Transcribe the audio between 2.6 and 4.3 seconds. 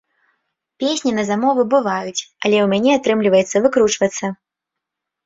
ў мяне атрымліваецца выкручвацца.